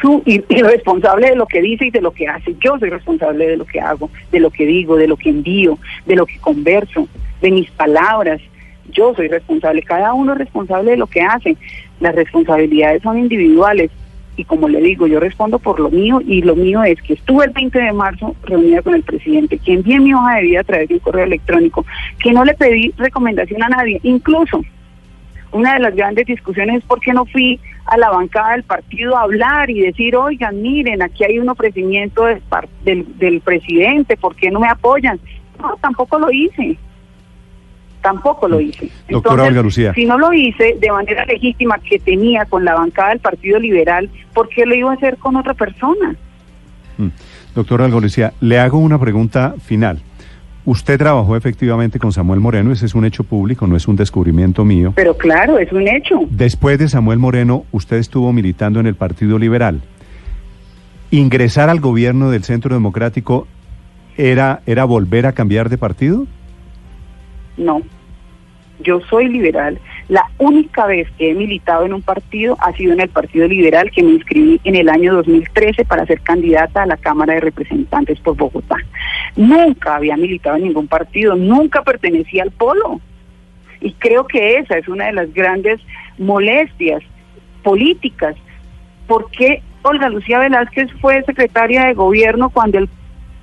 su 0.00 0.22
y, 0.26 0.44
y 0.48 0.62
responsable 0.62 1.30
de 1.30 1.36
lo 1.36 1.46
que 1.46 1.62
dice 1.62 1.86
y 1.86 1.90
de 1.90 2.02
lo 2.02 2.12
que 2.12 2.28
hace. 2.28 2.54
Yo 2.60 2.78
soy 2.78 2.90
responsable 2.90 3.46
de 3.46 3.56
lo 3.56 3.64
que 3.64 3.80
hago, 3.80 4.10
de 4.30 4.40
lo 4.40 4.50
que 4.50 4.66
digo, 4.66 4.96
de 4.96 5.08
lo 5.08 5.16
que 5.16 5.30
envío, 5.30 5.78
de 6.06 6.16
lo 6.16 6.26
que 6.26 6.38
converso, 6.38 7.08
de 7.40 7.50
mis 7.50 7.70
palabras. 7.70 8.40
Yo 8.92 9.14
soy 9.14 9.28
responsable, 9.28 9.82
cada 9.82 10.12
uno 10.14 10.32
es 10.32 10.38
responsable 10.38 10.92
de 10.92 10.96
lo 10.96 11.06
que 11.06 11.20
hace. 11.20 11.56
Las 12.00 12.14
responsabilidades 12.14 13.02
son 13.02 13.18
individuales 13.18 13.90
y 14.38 14.44
como 14.44 14.68
le 14.68 14.80
digo, 14.80 15.08
yo 15.08 15.18
respondo 15.18 15.58
por 15.58 15.80
lo 15.80 15.90
mío 15.90 16.20
y 16.24 16.42
lo 16.42 16.54
mío 16.54 16.84
es 16.84 17.02
que 17.02 17.14
estuve 17.14 17.46
el 17.46 17.50
20 17.50 17.76
de 17.76 17.92
marzo 17.92 18.36
reunida 18.44 18.82
con 18.82 18.94
el 18.94 19.02
presidente, 19.02 19.58
que 19.58 19.72
envié 19.72 19.98
mi 19.98 20.14
hoja 20.14 20.36
de 20.36 20.42
vida 20.42 20.60
a 20.60 20.64
través 20.64 20.88
de 20.88 20.94
un 20.94 21.00
correo 21.00 21.24
electrónico, 21.24 21.84
que 22.20 22.32
no 22.32 22.44
le 22.44 22.54
pedí 22.54 22.94
recomendación 22.96 23.64
a 23.64 23.68
nadie, 23.68 23.98
incluso 24.04 24.62
una 25.50 25.74
de 25.74 25.80
las 25.80 25.96
grandes 25.96 26.26
discusiones 26.26 26.78
es 26.78 26.84
por 26.84 27.00
qué 27.00 27.12
no 27.12 27.26
fui 27.26 27.58
a 27.86 27.96
la 27.96 28.10
bancada 28.10 28.52
del 28.52 28.62
partido 28.62 29.16
a 29.16 29.22
hablar 29.22 29.70
y 29.70 29.80
decir, 29.80 30.14
oigan, 30.14 30.62
miren, 30.62 31.02
aquí 31.02 31.24
hay 31.24 31.40
un 31.40 31.48
ofrecimiento 31.48 32.26
del, 32.26 32.40
del, 32.84 33.18
del 33.18 33.40
presidente, 33.40 34.16
¿por 34.16 34.36
qué 34.36 34.52
no 34.52 34.60
me 34.60 34.68
apoyan? 34.68 35.18
No, 35.60 35.74
tampoco 35.80 36.16
lo 36.18 36.30
hice. 36.30 36.78
Tampoco 38.02 38.48
lo 38.48 38.60
hice. 38.60 38.90
Doctora 39.08 39.44
Olga 39.44 39.62
Lucía. 39.62 39.92
Si 39.94 40.04
no 40.04 40.18
lo 40.18 40.32
hice 40.32 40.76
de 40.80 40.90
manera 40.90 41.24
legítima 41.26 41.78
que 41.78 41.98
tenía 41.98 42.44
con 42.44 42.64
la 42.64 42.74
bancada 42.74 43.10
del 43.10 43.18
Partido 43.18 43.58
Liberal, 43.58 44.08
¿por 44.32 44.48
qué 44.48 44.64
lo 44.64 44.74
iba 44.74 44.90
a 44.90 44.94
hacer 44.94 45.16
con 45.18 45.36
otra 45.36 45.54
persona? 45.54 46.14
Mm. 46.96 47.08
Doctora 47.54 47.86
Olga 47.86 48.00
Lucía, 48.00 48.32
le 48.40 48.58
hago 48.58 48.78
una 48.78 48.98
pregunta 48.98 49.54
final. 49.64 50.00
Usted 50.64 50.98
trabajó 50.98 51.34
efectivamente 51.34 51.98
con 51.98 52.12
Samuel 52.12 52.40
Moreno, 52.40 52.72
ese 52.72 52.84
es 52.84 52.94
un 52.94 53.06
hecho 53.06 53.24
público, 53.24 53.66
no 53.66 53.74
es 53.74 53.88
un 53.88 53.96
descubrimiento 53.96 54.66
mío. 54.66 54.92
Pero 54.94 55.16
claro, 55.16 55.58
es 55.58 55.72
un 55.72 55.88
hecho. 55.88 56.20
Después 56.28 56.78
de 56.78 56.88
Samuel 56.88 57.18
Moreno, 57.18 57.64
usted 57.72 57.96
estuvo 57.96 58.32
militando 58.34 58.78
en 58.78 58.86
el 58.86 58.94
Partido 58.94 59.38
Liberal. 59.38 59.80
¿Ingresar 61.10 61.70
al 61.70 61.80
gobierno 61.80 62.30
del 62.30 62.44
Centro 62.44 62.74
Democrático 62.74 63.46
era, 64.18 64.60
era 64.66 64.84
volver 64.84 65.24
a 65.24 65.32
cambiar 65.32 65.70
de 65.70 65.78
partido? 65.78 66.26
No. 67.58 67.82
Yo 68.80 69.00
soy 69.00 69.28
liberal. 69.28 69.78
La 70.08 70.24
única 70.38 70.86
vez 70.86 71.08
que 71.18 71.30
he 71.30 71.34
militado 71.34 71.84
en 71.84 71.92
un 71.92 72.00
partido 72.00 72.56
ha 72.60 72.72
sido 72.72 72.92
en 72.92 73.00
el 73.00 73.08
Partido 73.08 73.46
Liberal, 73.46 73.90
que 73.90 74.02
me 74.02 74.12
inscribí 74.12 74.60
en 74.64 74.76
el 74.76 74.88
año 74.88 75.14
2013 75.14 75.84
para 75.84 76.06
ser 76.06 76.20
candidata 76.20 76.84
a 76.84 76.86
la 76.86 76.96
Cámara 76.96 77.34
de 77.34 77.40
Representantes 77.40 78.20
por 78.20 78.36
Bogotá. 78.36 78.76
Nunca 79.36 79.96
había 79.96 80.16
militado 80.16 80.56
en 80.56 80.64
ningún 80.64 80.86
partido, 80.86 81.34
nunca 81.34 81.82
pertenecía 81.82 82.44
al 82.44 82.52
polo. 82.52 83.00
Y 83.80 83.92
creo 83.94 84.26
que 84.26 84.58
esa 84.58 84.78
es 84.78 84.88
una 84.88 85.06
de 85.06 85.12
las 85.12 85.34
grandes 85.34 85.80
molestias 86.16 87.02
políticas. 87.62 88.36
¿Por 89.06 89.30
qué 89.30 89.62
Olga 89.82 90.08
Lucía 90.08 90.38
Velázquez 90.38 90.90
fue 91.00 91.22
secretaria 91.24 91.86
de 91.86 91.94
gobierno 91.94 92.50
cuando 92.50 92.78
el 92.78 92.88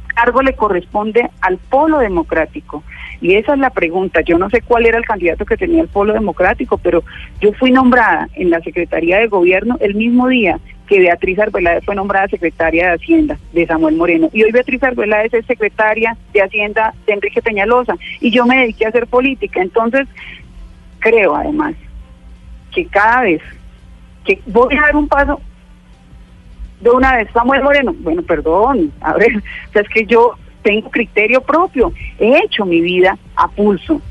cargo 0.07 0.41
le 0.41 0.55
corresponde 0.55 1.29
al 1.41 1.57
polo 1.57 1.99
democrático? 1.99 2.83
Y 3.21 3.35
esa 3.35 3.53
es 3.53 3.59
la 3.59 3.69
pregunta. 3.69 4.21
Yo 4.21 4.37
no 4.37 4.49
sé 4.49 4.61
cuál 4.61 4.85
era 4.85 4.97
el 4.97 5.05
candidato 5.05 5.45
que 5.45 5.57
tenía 5.57 5.81
el 5.81 5.87
polo 5.87 6.13
democrático, 6.13 6.77
pero 6.77 7.03
yo 7.41 7.53
fui 7.53 7.71
nombrada 7.71 8.29
en 8.35 8.49
la 8.49 8.61
Secretaría 8.61 9.19
de 9.19 9.27
Gobierno 9.27 9.77
el 9.79 9.95
mismo 9.95 10.27
día 10.27 10.59
que 10.87 10.99
Beatriz 10.99 11.39
Arbeláez 11.39 11.83
fue 11.83 11.95
nombrada 11.95 12.27
secretaria 12.27 12.89
de 12.89 12.95
Hacienda 12.95 13.39
de 13.53 13.65
Samuel 13.65 13.95
Moreno. 13.95 14.29
Y 14.33 14.43
hoy 14.43 14.51
Beatriz 14.51 14.83
Arbeláez 14.83 15.33
es 15.33 15.45
secretaria 15.45 16.15
de 16.33 16.41
Hacienda 16.41 16.93
de 17.07 17.13
Enrique 17.13 17.41
Peñalosa. 17.41 17.95
Y 18.19 18.31
yo 18.31 18.45
me 18.45 18.59
dediqué 18.59 18.85
a 18.85 18.89
hacer 18.89 19.07
política. 19.07 19.61
Entonces, 19.61 20.07
creo 20.99 21.35
además 21.35 21.75
que 22.71 22.85
cada 22.85 23.21
vez 23.21 23.41
que 24.25 24.39
voy 24.47 24.75
a 24.75 24.81
dar 24.81 24.95
un 24.95 25.07
paso 25.07 25.39
de 26.81 26.89
una 26.89 27.15
vez, 27.17 27.29
Samuel 27.31 27.63
Moreno, 27.63 27.95
bueno, 27.99 28.21
perdón, 28.21 28.91
a 29.01 29.13
ver, 29.13 29.37
o 29.69 29.71
sea, 29.71 29.81
es 29.81 29.89
que 29.89 30.05
yo 30.05 30.35
tengo 30.65 30.89
criterio 30.89 31.41
propio, 31.41 31.93
he 32.19 32.39
hecho 32.39 32.65
mi 32.65 32.81
vida 32.81 33.17
a 33.35 33.47
pulso. 33.47 34.01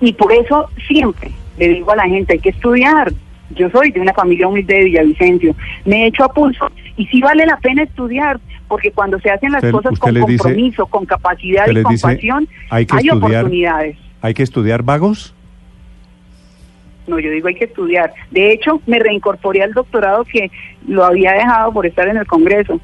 Y 0.00 0.14
por 0.14 0.32
eso 0.32 0.68
siempre 0.86 1.30
le 1.58 1.68
digo 1.68 1.90
a 1.92 1.96
la 1.96 2.04
gente, 2.08 2.32
hay 2.32 2.38
que 2.38 2.48
estudiar. 2.48 3.12
Yo 3.54 3.68
soy 3.70 3.90
de 3.90 4.00
una 4.00 4.14
familia 4.14 4.48
humilde 4.48 4.74
de 4.74 4.84
Villavicencio, 4.84 5.54
me 5.84 6.04
he 6.04 6.06
hecho 6.06 6.24
a 6.24 6.32
pulso 6.32 6.70
y 6.96 7.06
sí 7.06 7.20
vale 7.20 7.44
la 7.46 7.56
pena 7.58 7.82
estudiar, 7.82 8.40
porque 8.66 8.90
cuando 8.92 9.18
se 9.20 9.30
hacen 9.30 9.52
las 9.52 9.62
Usted- 9.62 9.72
cosas 9.72 9.98
con 9.98 10.14
dice- 10.14 10.26
compromiso, 10.38 10.86
con 10.86 11.04
capacidad 11.06 11.66
y 11.68 11.82
con 11.82 11.98
pasión, 11.98 12.48
hay 12.70 12.86
que 12.86 12.96
hay 12.96 13.06
estudiar. 13.08 13.16
oportunidades. 13.42 13.96
¿Hay 14.22 14.34
que 14.34 14.42
estudiar 14.42 14.82
vagos? 14.82 15.34
No, 17.06 17.18
yo 17.18 17.30
digo 17.30 17.48
hay 17.48 17.54
que 17.54 17.64
estudiar. 17.64 18.12
De 18.30 18.52
hecho, 18.52 18.80
me 18.86 18.98
reincorporé 18.98 19.62
al 19.62 19.72
doctorado 19.72 20.24
que 20.24 20.50
lo 20.86 21.04
había 21.04 21.32
dejado 21.32 21.72
por 21.72 21.86
estar 21.86 22.06
en 22.08 22.16
el 22.18 22.26
Congreso. 22.26 22.80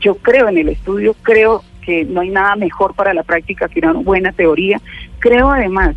Yo 0.00 0.14
creo 0.16 0.48
en 0.48 0.58
el 0.58 0.68
estudio, 0.70 1.14
creo 1.22 1.62
que 1.84 2.04
no 2.04 2.20
hay 2.20 2.30
nada 2.30 2.56
mejor 2.56 2.94
para 2.94 3.12
la 3.12 3.22
práctica 3.22 3.68
que 3.68 3.80
una 3.80 3.92
buena 3.92 4.32
teoría. 4.32 4.80
Creo 5.18 5.50
además, 5.50 5.94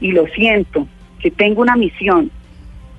y 0.00 0.12
lo 0.12 0.26
siento, 0.28 0.86
que 1.20 1.30
tengo 1.30 1.62
una 1.62 1.76
misión 1.76 2.30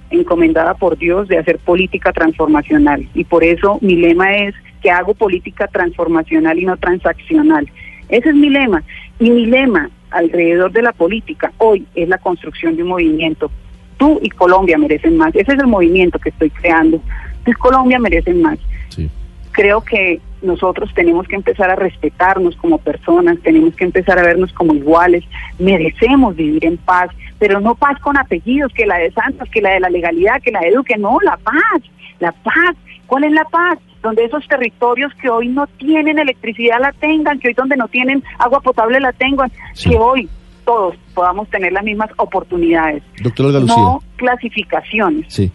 encomendada 0.09 0.73
por 0.75 0.97
Dios 0.97 1.27
de 1.27 1.37
hacer 1.37 1.59
política 1.59 2.11
transformacional. 2.11 3.07
Y 3.13 3.23
por 3.23 3.43
eso 3.43 3.77
mi 3.81 3.95
lema 3.95 4.35
es 4.35 4.55
que 4.81 4.91
hago 4.91 5.13
política 5.13 5.67
transformacional 5.67 6.57
y 6.59 6.65
no 6.65 6.77
transaccional. 6.77 7.69
Ese 8.09 8.29
es 8.29 8.35
mi 8.35 8.49
lema. 8.49 8.83
Y 9.19 9.29
mi 9.29 9.45
lema 9.45 9.89
alrededor 10.11 10.71
de 10.71 10.83
la 10.83 10.91
política 10.91 11.51
hoy 11.57 11.85
es 11.95 12.07
la 12.07 12.17
construcción 12.17 12.75
de 12.75 12.83
un 12.83 12.89
movimiento. 12.89 13.51
Tú 13.97 14.19
y 14.21 14.29
Colombia 14.29 14.77
merecen 14.77 15.17
más. 15.17 15.35
Ese 15.35 15.53
es 15.53 15.59
el 15.59 15.67
movimiento 15.67 16.19
que 16.19 16.29
estoy 16.29 16.49
creando. 16.49 17.01
Tú 17.43 17.51
y 17.51 17.55
Colombia 17.55 17.99
merecen 17.99 18.41
más 18.41 18.59
Sí. 18.89 19.09
creo 19.51 19.81
que 19.81 20.19
nosotros 20.43 20.91
tenemos 20.93 21.27
que 21.27 21.35
empezar 21.35 21.69
a 21.69 21.75
respetarnos 21.75 22.55
como 22.57 22.77
personas, 22.77 23.38
tenemos 23.41 23.75
que 23.75 23.85
empezar 23.85 24.19
a 24.19 24.23
vernos 24.23 24.51
como 24.53 24.73
iguales, 24.73 25.23
merecemos 25.57 26.35
vivir 26.35 26.65
en 26.65 26.77
paz, 26.77 27.09
pero 27.39 27.59
no 27.59 27.75
paz 27.75 28.00
con 28.00 28.17
apellidos, 28.17 28.71
que 28.73 28.85
la 28.85 28.97
de 28.97 29.12
Santos, 29.12 29.50
que 29.50 29.62
la 29.62 29.71
de 29.71 29.79
la 29.79 29.89
legalidad, 29.89 30.41
que 30.41 30.51
la 30.51 30.59
de 30.62 30.71
Duque, 30.71 30.97
no, 30.97 31.17
la 31.23 31.38
paz, 31.38 31.81
la 32.19 32.31
paz. 32.31 32.75
¿Cuál 33.07 33.25
es 33.25 33.31
la 33.31 33.45
paz? 33.45 33.79
Donde 34.01 34.25
esos 34.25 34.47
territorios 34.47 35.13
que 35.21 35.29
hoy 35.29 35.47
no 35.47 35.65
tienen 35.77 36.19
electricidad 36.19 36.79
la 36.81 36.91
tengan, 36.93 37.39
que 37.39 37.50
hoy 37.50 37.53
donde 37.53 37.75
no 37.77 37.88
tienen 37.88 38.23
agua 38.39 38.59
potable 38.62 39.00
la 39.00 39.13
tengan, 39.13 39.51
Sí. 39.73 39.89
que 39.89 39.97
hoy 39.97 40.29
todos 40.65 40.95
podamos 41.13 41.50
tener 41.50 41.73
las 41.73 41.83
mismas 41.83 42.09
oportunidades, 42.17 43.03
Doctora 43.21 43.59
Lucía. 43.59 43.75
no 43.75 44.01
clasificaciones. 44.15 45.25
Sí, 45.33 45.51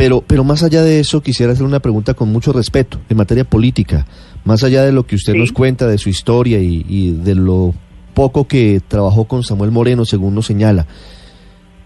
pero, 0.00 0.24
pero 0.26 0.44
más 0.44 0.62
allá 0.62 0.82
de 0.82 1.00
eso 1.00 1.22
quisiera 1.22 1.52
hacer 1.52 1.64
una 1.64 1.80
pregunta 1.80 2.14
con 2.14 2.30
mucho 2.32 2.52
respeto 2.52 2.98
en 3.08 3.16
materia 3.16 3.44
política, 3.44 4.06
más 4.44 4.64
allá 4.64 4.82
de 4.84 4.92
lo 4.92 5.06
que 5.06 5.16
usted 5.16 5.34
Sí. 5.34 5.38
nos 5.38 5.52
cuenta 5.52 5.86
de 5.86 5.98
su 5.98 6.08
historia 6.08 6.58
y, 6.60 6.84
y 6.88 7.10
de 7.12 7.34
lo 7.34 7.74
poco 8.14 8.46
que 8.48 8.80
trabajó 8.86 9.24
con 9.26 9.42
Samuel 9.42 9.70
Moreno, 9.70 10.04
según 10.04 10.34
nos 10.34 10.46
señala, 10.46 10.86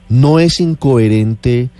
¿no 0.08 0.38
es 0.38 0.60
incoherente 0.60 1.70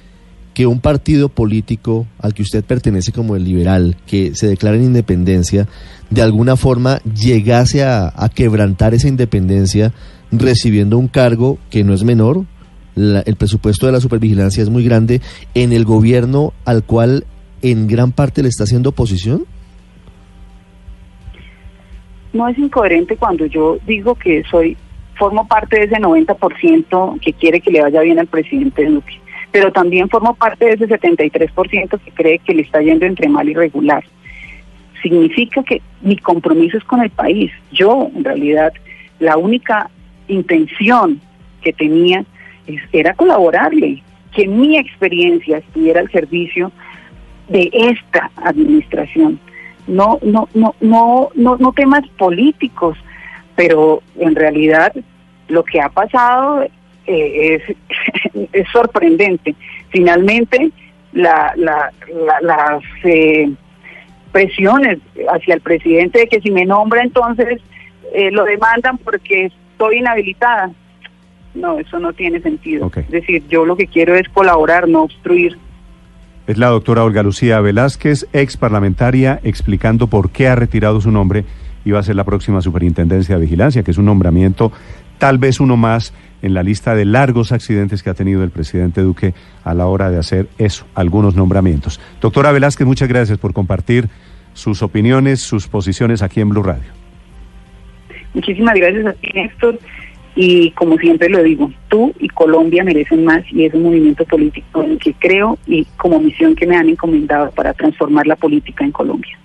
que 0.54 0.66
un 0.66 0.80
partido 0.80 1.28
político 1.28 2.06
al 2.18 2.32
que 2.34 2.42
usted 2.42 2.64
pertenece 2.64 3.10
como 3.12 3.34
el 3.36 3.44
liberal, 3.44 3.96
que 4.06 4.34
se 4.34 4.46
declara 4.46 4.76
en 4.76 4.84
independencia, 4.84 5.66
de 6.10 6.22
alguna 6.22 6.56
forma 6.56 7.00
llegase 7.02 7.82
a, 7.82 8.12
a 8.14 8.28
quebrantar 8.28 8.94
esa 8.94 9.08
independencia 9.08 9.92
recibiendo 10.30 10.96
un 10.98 11.08
cargo 11.08 11.58
que 11.70 11.82
no 11.84 11.92
es 11.94 12.04
menor, 12.04 12.44
la- 12.94 13.20
el 13.20 13.36
presupuesto 13.36 13.86
de 13.86 13.92
la 13.92 14.00
supervigilancia 14.00 14.62
es 14.62 14.70
muy 14.70 14.84
grande 14.84 15.20
en 15.54 15.72
el 15.72 15.84
gobierno 15.84 16.52
al 16.64 16.84
cual 16.84 17.24
en 17.62 17.86
gran 17.88 18.12
parte 18.12 18.42
le 18.42 18.48
está 18.48 18.64
haciendo 18.64 18.90
oposición? 18.90 19.44
No 22.32 22.48
es 22.48 22.58
incoherente 22.58 23.16
cuando 23.16 23.46
yo 23.46 23.78
digo 23.86 24.14
que 24.16 24.42
soy 24.50 24.76
formo 25.16 25.46
parte 25.46 25.78
de 25.78 25.84
ese 25.86 26.00
90% 26.00 27.20
que 27.20 27.32
quiere 27.32 27.60
que 27.60 27.70
le 27.70 27.80
vaya 27.80 28.00
bien 28.00 28.18
al 28.18 28.26
presidente 28.26 28.84
Duque, 28.84 29.14
pero 29.52 29.70
también 29.70 30.08
formo 30.08 30.34
parte 30.34 30.64
de 30.64 30.72
ese 30.72 30.88
73% 30.88 31.98
que 32.04 32.10
cree 32.10 32.38
que 32.40 32.54
le 32.54 32.62
está 32.62 32.80
yendo 32.82 33.06
entre 33.06 33.28
mal 33.28 33.48
y 33.48 33.54
regular. 33.54 34.02
Significa 35.00 35.62
que 35.62 35.80
mi 36.00 36.16
compromiso 36.16 36.76
es 36.76 36.84
con 36.84 37.00
el 37.02 37.10
país. 37.10 37.52
Yo, 37.70 38.10
en 38.16 38.24
realidad, 38.24 38.72
la 39.20 39.36
única 39.36 39.88
intención 40.26 41.20
que 41.62 41.72
tenía 41.72 42.24
era 42.92 43.14
colaborarle, 43.14 44.02
que 44.34 44.46
mi 44.48 44.76
experiencia 44.78 45.58
estuviera 45.58 46.00
al 46.00 46.10
servicio 46.10 46.72
de 47.48 47.70
esta 47.72 48.30
administración. 48.36 49.38
No, 49.86 50.18
no, 50.22 50.48
no, 50.54 50.74
no, 50.80 51.30
no, 51.34 51.56
no 51.58 51.72
temas 51.72 52.06
políticos, 52.18 52.96
pero 53.54 54.02
en 54.18 54.34
realidad 54.34 54.92
lo 55.48 55.62
que 55.62 55.80
ha 55.80 55.88
pasado 55.90 56.62
eh, 57.06 57.60
es, 57.68 57.76
es 58.52 58.68
sorprendente. 58.72 59.54
Finalmente, 59.90 60.70
la, 61.12 61.52
la, 61.56 61.92
la- 62.08 62.40
las 62.40 62.82
eh, 63.04 63.50
presiones 64.32 64.98
hacia 65.28 65.54
el 65.54 65.60
presidente 65.60 66.20
de 66.20 66.26
que 66.26 66.40
si 66.40 66.50
me 66.50 66.64
nombra 66.64 67.02
entonces 67.02 67.60
eh, 68.14 68.30
lo 68.32 68.44
demandan 68.44 68.98
porque 68.98 69.46
estoy 69.72 69.98
inhabilitada. 69.98 70.70
No, 71.54 71.78
eso 71.78 71.98
no 71.98 72.12
tiene 72.12 72.40
sentido. 72.40 72.90
Es 72.94 73.10
decir, 73.10 73.44
yo 73.48 73.64
lo 73.64 73.76
que 73.76 73.86
quiero 73.86 74.14
es 74.14 74.28
colaborar, 74.28 74.88
no 74.88 75.02
obstruir. 75.02 75.56
Es 76.46 76.58
la 76.58 76.68
doctora 76.68 77.04
Olga 77.04 77.22
Lucía 77.22 77.60
Velázquez, 77.60 78.26
ex 78.32 78.56
parlamentaria, 78.56 79.40
explicando 79.44 80.08
por 80.08 80.30
qué 80.30 80.48
ha 80.48 80.56
retirado 80.56 81.00
su 81.00 81.10
nombre 81.10 81.44
y 81.84 81.90
va 81.90 82.00
a 82.00 82.02
ser 82.02 82.16
la 82.16 82.24
próxima 82.24 82.60
superintendencia 82.60 83.36
de 83.36 83.42
vigilancia, 83.42 83.82
que 83.82 83.92
es 83.92 83.98
un 83.98 84.06
nombramiento, 84.06 84.72
tal 85.18 85.38
vez 85.38 85.60
uno 85.60 85.76
más 85.76 86.12
en 86.42 86.52
la 86.52 86.62
lista 86.62 86.94
de 86.94 87.06
largos 87.06 87.52
accidentes 87.52 88.02
que 88.02 88.10
ha 88.10 88.14
tenido 88.14 88.44
el 88.44 88.50
presidente 88.50 89.00
Duque 89.00 89.32
a 89.64 89.72
la 89.72 89.86
hora 89.86 90.10
de 90.10 90.18
hacer 90.18 90.48
eso, 90.58 90.86
algunos 90.94 91.34
nombramientos. 91.34 92.00
Doctora 92.20 92.52
Velázquez, 92.52 92.86
muchas 92.86 93.08
gracias 93.08 93.38
por 93.38 93.54
compartir 93.54 94.08
sus 94.52 94.82
opiniones, 94.82 95.40
sus 95.40 95.66
posiciones 95.68 96.22
aquí 96.22 96.40
en 96.40 96.50
Blue 96.50 96.62
Radio. 96.62 96.92
Muchísimas 98.34 98.74
gracias 98.74 99.06
a 99.06 99.12
ti, 99.14 99.28
Néstor. 99.34 99.78
Y 100.36 100.70
como 100.72 100.96
siempre 100.98 101.28
lo 101.28 101.42
digo, 101.42 101.70
tú 101.88 102.12
y 102.18 102.28
Colombia 102.28 102.82
merecen 102.82 103.24
más 103.24 103.44
y 103.52 103.64
es 103.64 103.74
un 103.74 103.84
movimiento 103.84 104.24
político 104.24 104.82
en 104.82 104.92
el 104.92 104.98
que 104.98 105.14
creo 105.14 105.58
y 105.66 105.84
como 105.96 106.18
misión 106.18 106.56
que 106.56 106.66
me 106.66 106.76
han 106.76 106.88
encomendado 106.88 107.50
para 107.52 107.72
transformar 107.72 108.26
la 108.26 108.36
política 108.36 108.84
en 108.84 108.92
Colombia. 108.92 109.38